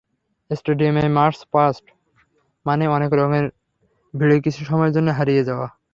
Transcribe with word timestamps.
স্টেডিয়ামে 0.49 1.03
march 1.17 1.39
past 1.53 1.85
মানে 2.65 2.83
অনেক 2.87 3.11
রঙের 3.19 3.45
ভিড়ে 4.13 4.37
কিছু 4.45 4.61
সময়ের 4.65 4.93
জন্য 4.93 5.09
হারিয়ে 5.17 5.43
যাওয়া। 5.43 5.67